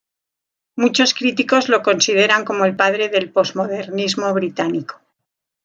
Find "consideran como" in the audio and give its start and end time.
1.83-2.65